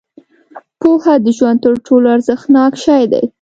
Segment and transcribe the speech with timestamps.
[0.81, 3.23] •پوهه د ژوند تر ټولو ارزښتناک شی دی.